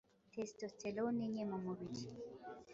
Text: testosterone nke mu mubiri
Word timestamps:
testosterone 0.33 1.23
nke 1.31 1.43
mu 1.49 1.57
mubiri 1.65 2.01